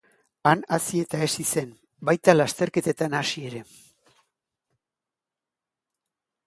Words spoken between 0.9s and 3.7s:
eta hezi zen, baita lasterketetan hasi ere.